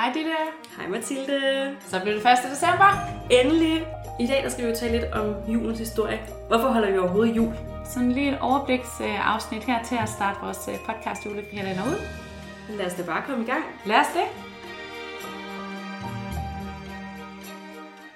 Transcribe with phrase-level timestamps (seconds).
[0.00, 0.36] Hej Ditte.
[0.76, 1.76] Hej Mathilde.
[1.80, 2.50] Så bliver det 1.
[2.50, 2.90] december.
[3.30, 3.86] Endelig.
[4.20, 6.20] I dag der skal vi jo tale lidt om julens historie.
[6.48, 7.54] Hvorfor holder vi overhovedet jul?
[7.84, 11.98] Sådan lige et overbliksafsnit her til at starte vores øh, podcast julekalender ud.
[12.78, 13.64] Lad os da bare komme i gang.
[13.86, 14.26] Lad os det.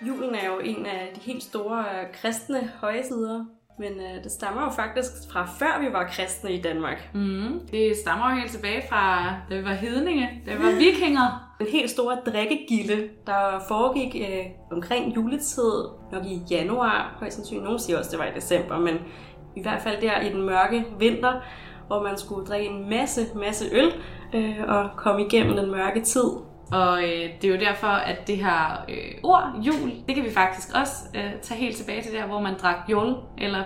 [0.08, 3.44] Julen er jo en af de helt store øh, kristne højsider.
[3.78, 7.10] Men øh, det stammer jo faktisk fra før vi var kristne i Danmark.
[7.14, 7.60] Mm.
[7.70, 11.43] Det stammer jo helt tilbage fra, da vi var hedninge, da vi var vikinger.
[11.58, 17.64] Den helt store drikkegilde, der foregik øh, omkring juletid, nok i januar, højst sandsynligt.
[17.64, 18.94] Nogle siger også, det var i december, men
[19.56, 21.32] i hvert fald der i den mørke vinter,
[21.86, 23.92] hvor man skulle drikke en masse, masse øl
[24.34, 26.30] øh, og komme igennem den mørke tid.
[26.72, 30.30] Og øh, det er jo derfor, at det her øh, ord, jul, det kan vi
[30.30, 33.62] faktisk også øh, tage helt tilbage til der, hvor man drak jul, eller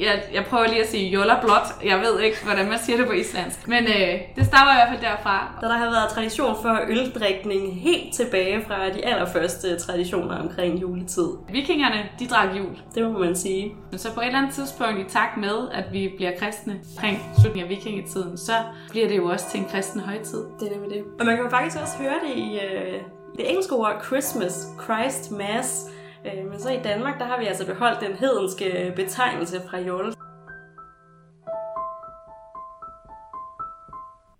[0.00, 1.84] jeg, jeg prøver lige at sige joller blot.
[1.84, 3.68] Jeg ved ikke, hvordan man siger det på islandsk.
[3.68, 5.58] Men øh, det stammer i hvert fald derfra.
[5.60, 11.28] Da der har været tradition for øldrikning helt tilbage fra de allerførste traditioner omkring juletid.
[11.52, 12.78] Vikingerne, de drak jul.
[12.94, 13.74] Det må man sige.
[13.90, 17.18] Men så på et eller andet tidspunkt, i takt med, at vi bliver kristne omkring
[17.40, 18.52] slutningen af vikingetiden, så
[18.90, 20.44] bliver det jo også til en kristen højtid.
[20.60, 21.04] Det er nemlig det.
[21.20, 23.00] Og man kan faktisk også høre det i øh,
[23.36, 25.86] det engelske ord Christmas, Christ Mass,
[26.26, 30.14] Øh, men så i Danmark, der har vi altså beholdt den hedenske betegnelse fra Jol.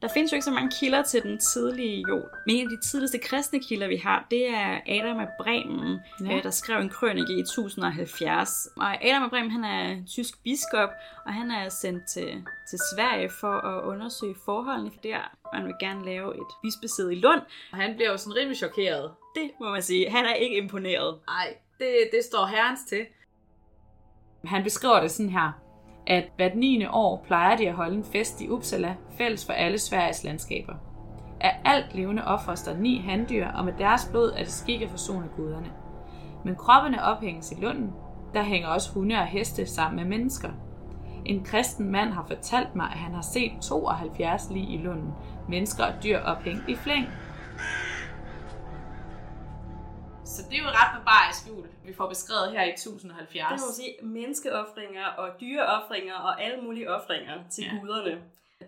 [0.03, 2.25] Der findes jo ikke så mange kilder til den tidlige jul.
[2.47, 6.37] Men en af de tidligste kristne kilder, vi har, det er Adam af Bremen, ja.
[6.37, 8.69] Øh, der skrev en krønike i 1070.
[8.77, 10.91] Og Adam af Bremen, han er tysk biskop,
[11.27, 15.37] og han er sendt til, til Sverige for at undersøge forholdene for der.
[15.55, 17.41] Man vil gerne lave et bispesæde i Lund.
[17.73, 19.11] Og han bliver jo sådan rimelig chokeret.
[19.34, 20.11] Det må man sige.
[20.11, 21.19] Han er ikke imponeret.
[21.27, 23.06] Nej, det, det står herrens til.
[24.44, 25.52] Han beskriver det sådan her,
[26.06, 26.86] at hvert 9.
[26.86, 30.74] år plejer de at holde en fest i Uppsala, fælles for alle Sveriges landskaber.
[31.41, 34.91] Af alt levende offres der ni handdyr, og med deres blod er det skik at
[34.91, 35.72] forsone guderne.
[36.44, 37.92] Men kroppene ophænges i lunden,
[38.34, 40.50] der hænger også hunde og heste sammen med mennesker.
[41.25, 45.10] En kristen mand har fortalt mig, at han har set 72 lig i lunden,
[45.48, 47.06] mennesker og dyr ophængt i flæng.
[50.36, 53.48] Så det er jo ret barbarisk jul, vi får beskrevet her i 1070.
[53.52, 57.70] Det må sige, menneskeoffringer og dyreoffringer og alle mulige offringer til ja.
[57.80, 58.22] guderne.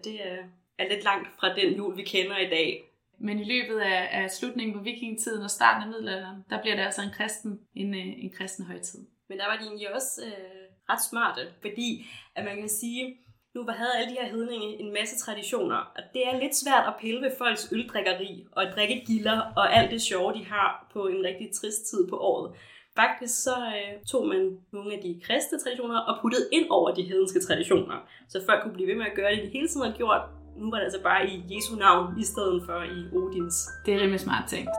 [0.04, 0.36] Det er,
[0.78, 2.84] er lidt langt fra den jul, vi kender i dag.
[3.18, 6.82] Men i løbet af, af slutningen på vikingetiden og starten af middelalderen, der bliver det
[6.82, 9.00] altså en kristen, en, øh, en kristen højtid.
[9.28, 13.16] Men der var de egentlig også øh, ret smarte, fordi at man kan sige,
[13.58, 16.94] nu havde alle de her hedninge en masse traditioner, og det er lidt svært at
[17.00, 21.48] pille ved folks øldrikkeri og drikkegilder og alt det sjove, de har på en rigtig
[21.60, 22.52] trist tid på året.
[22.96, 27.02] Faktisk så øh, tog man nogle af de kristne traditioner og puttede ind over de
[27.02, 27.96] hedenske traditioner,
[28.28, 30.22] så folk kunne blive ved med at gøre det, de hele tiden har gjort.
[30.56, 33.68] Nu var det altså bare i Jesu navn, i stedet for i Odins.
[33.86, 34.70] Det er rimelig smart tænkt.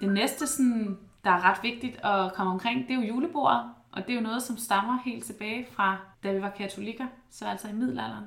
[0.00, 3.60] Det næste sådan der er ret vigtigt at komme omkring, det er jo julebordet.
[3.92, 7.46] Og det er jo noget, som stammer helt tilbage fra, da vi var katolikker, så
[7.46, 8.24] altså i middelalderen.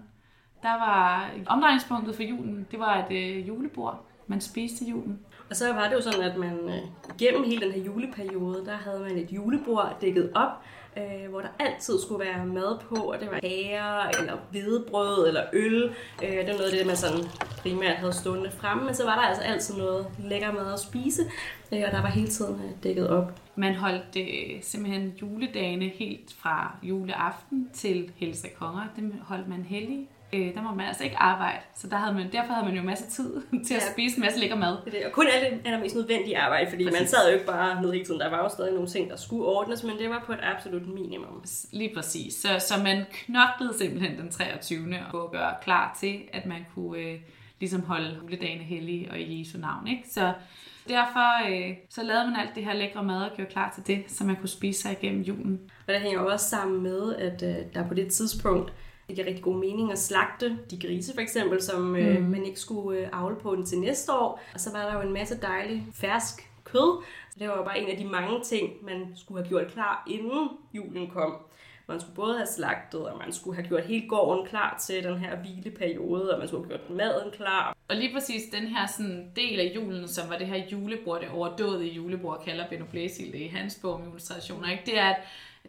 [0.63, 5.19] Der var omdrejningspunktet for julen, det var et øh, julebord, man spiste julen.
[5.50, 8.78] Og så var det jo sådan, at man øh, gennem hele den her juleperiode, der
[8.78, 10.62] havde man et julebord dækket op,
[10.97, 15.44] øh, hvor der altid skulle være mad på, og det var kager, eller hvedebrød, eller
[15.53, 15.96] øl.
[16.24, 17.25] Øh, det var noget af det, man sådan
[17.57, 21.22] primært havde stående fremme, men så var der altså altid noget lækker mad at spise,
[21.74, 23.34] øh, og der var hele tiden øh, dækket op.
[23.56, 28.84] Man holdt øh, simpelthen juledagene helt fra juleaften til Helse Konger.
[28.96, 31.62] Dem holdt man hellig øh, der må man altså ikke arbejde.
[31.75, 33.92] Så der havde man, derfor havde man jo masser tid til at ja.
[33.94, 34.78] spise en masse lækker mad.
[34.86, 35.06] Det er det.
[35.06, 37.00] Og kun alle det allermest nødvendige arbejde, fordi præcis.
[37.00, 38.19] man sad jo ikke bare ned hele tiden.
[38.19, 40.88] Der var jo stadig nogle ting, der skulle ordnes, men det var på et absolut
[40.88, 41.44] minimum.
[41.72, 42.34] Lige præcis.
[42.34, 44.96] Så, så man knoklede simpelthen den 23.
[45.14, 47.19] og at gøre klar til, at man kunne øh,
[47.59, 49.88] ligesom holde juledagene hellige og i Jesu navn.
[49.88, 50.03] Ikke?
[50.09, 50.34] Så
[50.90, 54.12] derfor øh, så lavede man alt det her lækre mad og gjorde klar til det,
[54.12, 55.60] så man kunne spise sig igennem julen.
[55.88, 58.74] Og det hænger også sammen med, at øh, der på det tidspunkt
[59.12, 62.25] det giver rigtig god mening at slagte de grise for eksempel, som øh, mm.
[62.25, 64.42] man ikke skulle øh, avle på den til næste år.
[64.54, 67.04] Og så var der jo en masse dejlig fersk kød.
[67.31, 70.04] Så det var jo bare en af de mange ting, man skulle have gjort klar,
[70.08, 71.36] inden julen kom.
[71.88, 75.18] Man skulle både have slagtet, og man skulle have gjort hele gården klar til den
[75.18, 77.75] her hvileperiode, og man skulle have gjort maden klar.
[77.88, 81.30] Og lige præcis den her sådan, del af julen, som var det her julebord, det
[81.30, 84.84] overdådige julebord, kalder Benno Blæsil det i hans bog om juletraditioner, ikke?
[84.86, 85.18] det er, at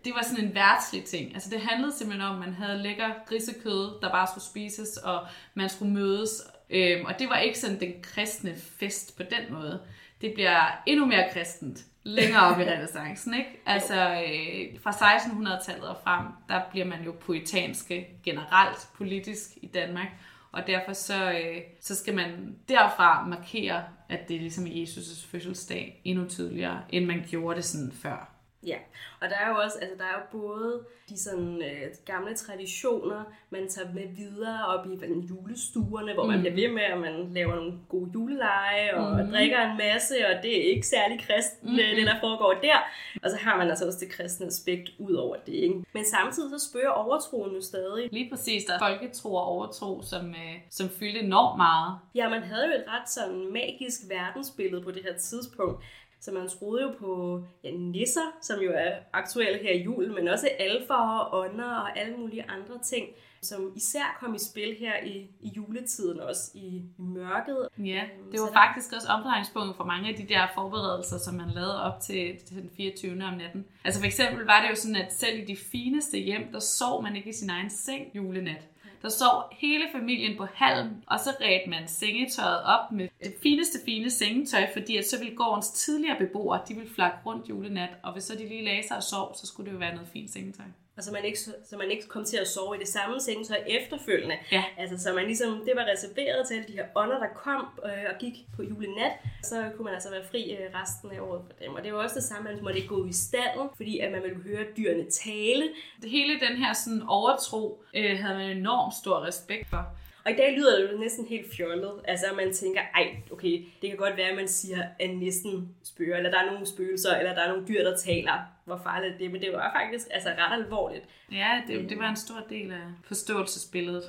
[0.05, 1.35] det var sådan en værtslig ting.
[1.35, 5.27] Altså det handlede simpelthen om, at man havde lækker grisekød, der bare skulle spises, og
[5.55, 6.43] man skulle mødes.
[6.71, 9.81] Øhm, og det var ikke sådan den kristne fest på den måde.
[10.21, 13.61] Det bliver endnu mere kristent, længere op i renaissancen, ikke?
[13.67, 20.09] Altså øh, fra 1600-tallet og frem, der bliver man jo poetanske generelt politisk i Danmark,
[20.53, 26.01] og derfor så, øh, så skal man derfra markere, at det er ligesom Jesus' fødselsdag
[26.05, 28.32] endnu tydeligere, end man gjorde det sådan før.
[28.67, 28.77] Ja,
[29.21, 33.25] og der er jo også, altså der er jo både de sådan øh, gamle traditioner,
[33.51, 36.31] man tager med videre op i hvad, julestuerne, hvor mm.
[36.31, 39.31] man bliver ved med, at man laver nogle gode juleleje og mm.
[39.31, 41.77] drikker en masse, og det er ikke særlig kristen, mm.
[41.77, 42.79] det der foregår der.
[43.23, 45.85] Og så har man altså også det kristne aspekt ud over det, ikke?
[45.93, 48.09] Men samtidig så spørger overtroen jo stadig.
[48.13, 51.99] Lige præcis, der er folketro og overtro, som, øh, som fyldte enormt meget.
[52.15, 55.85] Ja, man havde jo et ret sådan magisk verdensbillede på det her tidspunkt.
[56.23, 60.29] Så man troede jo på ja, nisser, som jo er aktuelle her i jul, men
[60.29, 63.07] også alfaer og ånder og alle mulige andre ting,
[63.41, 66.67] som især kom i spil her i, i juletiden, også i,
[66.99, 67.69] i mørket.
[67.79, 68.03] Ja,
[68.33, 72.01] det var faktisk også omdrejningspunktet for mange af de der forberedelser, som man lavede op
[72.01, 73.13] til, til den 24.
[73.13, 73.65] om natten.
[73.85, 77.03] Altså for eksempel var det jo sådan, at selv i de fineste hjem, der sov
[77.03, 78.69] man ikke i sin egen seng julenat.
[79.03, 83.79] Der sov hele familien på halm, og så red man sengetøjet op med det fineste
[83.85, 88.13] fine sengetøj, fordi at så ville gårdens tidligere beboere, de ville flakke rundt julenat, og
[88.13, 90.31] hvis så de lige lagde sig og sov, så skulle det jo være noget fint
[90.31, 90.67] sengetøj.
[90.97, 93.57] Og så man ikke, så man ikke kom til at sove i det samme sengetøj
[93.67, 94.37] efterfølgende.
[94.53, 94.65] Ja.
[94.79, 98.05] Altså, så man ligesom, det var reserveret til alle de her ånder, der kom øh,
[98.15, 99.13] og gik på julenat.
[99.43, 101.75] Så kunne man altså være fri øh, resten af året for dem.
[101.75, 104.13] Og det var også det samme, man måtte ikke gå ud i stallen, fordi at
[104.13, 105.69] man ville høre dyrene tale.
[106.03, 109.87] Det hele den her sådan overtro øh, havde man enormt stor respekt for.
[110.25, 111.93] Og i dag lyder det jo næsten helt fjollet.
[112.05, 116.17] Altså, man tænker, ej, okay, det kan godt være, at man siger, at næsten spørger,
[116.17, 118.33] eller der er nogle spøgelser, eller der er nogle dyr, der taler.
[118.65, 121.05] Hvor farligt det er, men det var faktisk altså, ret alvorligt.
[121.33, 124.05] Ja, det, det var en stor del af forståelsesbilledet.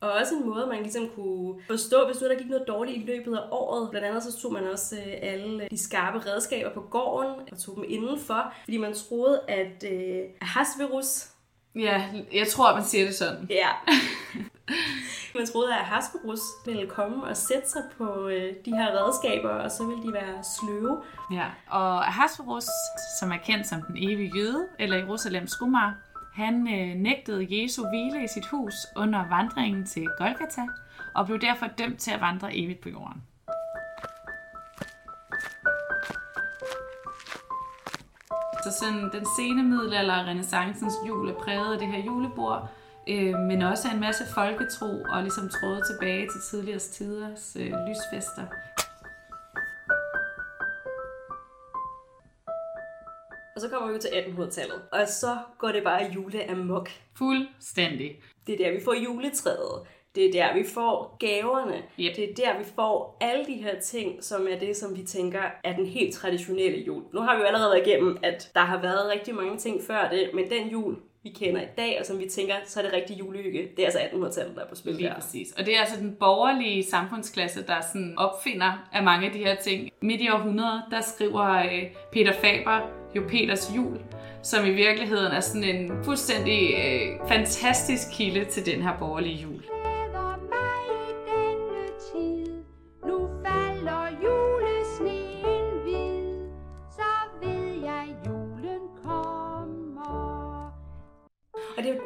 [0.00, 3.06] Og også en måde, man ligesom kunne forstå, hvis nu der gik noget dårligt i
[3.06, 3.90] løbet af året.
[3.90, 7.76] Blandt andet så tog man også øh, alle de skarpe redskaber på gården og tog
[7.76, 11.28] dem indenfor, fordi man troede, at øh, Ahasverus...
[11.74, 13.46] Ja, jeg tror, man siger det sådan.
[13.50, 13.68] Ja.
[15.36, 19.70] Man troede, at Hasperus ville komme og sætte sig på øh, de her redskaber, og
[19.70, 21.02] så ville de være sløve.
[21.32, 22.64] Ja, og Hasperus,
[23.20, 25.94] som er kendt som den evige jøde, eller Jerusalems skumar,
[26.34, 30.66] han øh, nægtede Jesu hvile i sit hus under vandringen til Golgata,
[31.14, 33.22] og blev derfor dømt til at vandre evigt på jorden.
[38.64, 42.70] Så sådan den sene middelalder og renaissancens jul er præget af det her julebord,
[43.08, 48.46] øh, men også en masse folketro og ligesom tråde tilbage til tidligere tiders øh, lysfester.
[53.54, 56.88] Og så kommer vi til 1800-tallet, og så går det bare jule amok.
[57.18, 58.22] Fuldstændig.
[58.46, 59.86] Det er der, vi får juletræet.
[60.14, 61.82] Det er der, vi får gaverne.
[62.00, 62.16] Yep.
[62.16, 65.42] Det er der, vi får alle de her ting, som er det, som vi tænker
[65.64, 67.02] er den helt traditionelle jul.
[67.14, 70.08] Nu har vi jo allerede været igennem, at der har været rigtig mange ting før
[70.08, 72.92] det, men den jul, vi kender i dag, og som vi tænker, så er det
[72.92, 73.68] rigtig julehygge.
[73.76, 75.14] Det er altså 1800-tallet, der er på spil Lige der.
[75.14, 75.52] præcis.
[75.58, 79.54] Og det er altså den borgerlige samfundsklasse, der sådan opfinder af mange af de her
[79.54, 79.90] ting.
[80.02, 81.82] Midt i århundredet, der skriver øh,
[82.12, 82.80] Peter Faber
[83.16, 83.98] jo Peters jul,
[84.42, 89.62] som i virkeligheden er sådan en fuldstændig øh, fantastisk kilde til den her borgerlige jul.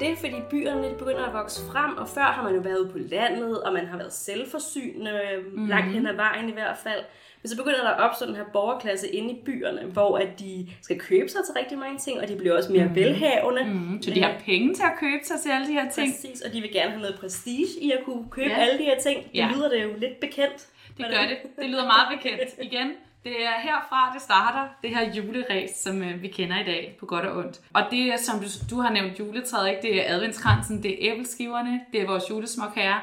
[0.01, 2.89] Det fordi byerne de begynder at vokse frem, og før har man jo været ude
[2.93, 5.21] på landet, og man har været selvforsynende,
[5.53, 5.67] mm.
[5.67, 7.01] langt hen ad vejen i hvert fald.
[7.43, 10.69] Men så begynder der at opstå den her borgerklasse inde i byerne, hvor at de
[10.83, 12.95] skal købe sig til rigtig mange ting, og de bliver også mere mm.
[12.95, 13.65] velhavende.
[13.65, 16.13] Mm, så de har penge til at købe sig til alle de her ting.
[16.13, 18.59] Præcis, og de vil gerne have noget prestige i at kunne købe Ja.
[18.61, 19.23] alle de her ting.
[19.25, 19.49] Det Ja.
[19.55, 20.67] lyder det jo lidt bekendt.
[20.99, 21.37] Det gør det.
[21.59, 22.43] Det lyder meget bekendt.
[22.63, 22.93] Igen,
[23.25, 27.07] det er herfra, det starter, det her juleræs, som øh, vi kender i dag, på
[27.07, 27.61] godt og ondt.
[27.75, 29.83] Og det er, som du, du har nævnt juletræet, ikke?
[29.83, 33.01] det er adventskransen, det er æbleskiverne, det er vores julesmok herre.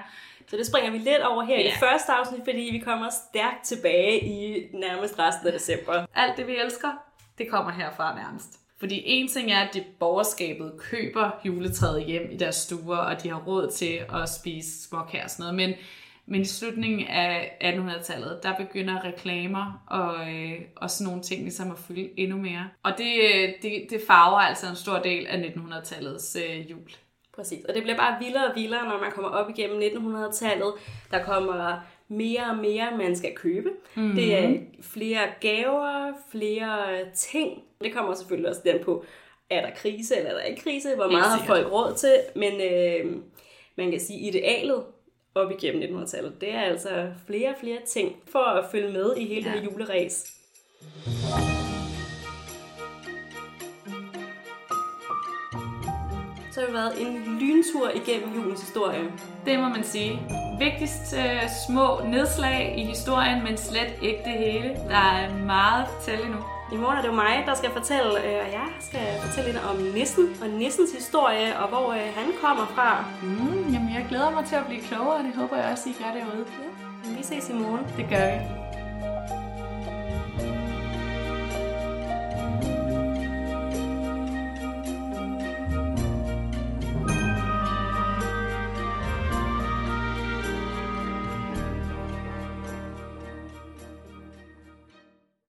[0.50, 1.70] Så det springer vi lidt over her i Ja.
[1.70, 6.06] det første afsnit, fordi vi kommer stærkt tilbage i nærmest resten af december.
[6.16, 6.90] Alt det, vi elsker,
[7.38, 8.60] det kommer herfra nærmest.
[8.80, 13.30] Fordi en ting er, at det borgerskabet køber juletræet hjem i deres stuer, og de
[13.30, 15.56] har råd til at spise småkager og sådan noget.
[15.56, 15.74] Men,
[16.27, 21.72] men i slutningen af 1800-tallet, der begynder reklamer og, øh, og sådan nogle ting ligesom
[21.72, 22.69] at fylde endnu mere.
[22.84, 26.89] Og det, øh, det, det farver altså en stor del af 1900-tallets øh, jul.
[27.36, 30.74] Præcis, og det bliver bare vildere og vildere, når man kommer op igennem 1900-tallet.
[31.12, 33.69] Der kommer mere og mere, man skal købe.
[33.96, 34.15] Mm-hmm.
[34.15, 37.62] Det er flere gaver, flere ting.
[37.81, 39.05] Det kommer selvfølgelig også den på,
[39.50, 40.96] er der krise eller er der ikke krise?
[40.96, 42.19] Hvor meget har folk råd til?
[42.36, 43.22] Men øh,
[43.75, 44.84] man kan sige, idealet
[45.38, 46.41] op igennem 1900-tallet.
[46.41, 49.56] Det er altså flere og flere ting for at følge med i hele ja.
[49.56, 50.34] det juleræs.
[56.51, 59.03] Så har det været en lyntur igennem julens historie.
[59.46, 60.22] Det må man sige.
[60.60, 64.70] Vigtigst øh, små nedslag i historien, men slet ikke det hele.
[64.89, 66.38] Der er meget at fortælle nu.
[66.72, 69.63] I morgen er det jo mig, der skal fortælle, øh, og jeg skal fortælle lidt
[69.72, 72.89] om nissen og nissens historie, og hvor øh, han kommer fra.
[73.24, 75.94] Mm, jamen jeg glæder mig til at blive klogere, og det håber jeg også, I
[76.00, 76.46] gør derude.
[77.18, 77.86] Vi ses i morgen.
[77.98, 78.76] Det gør vi.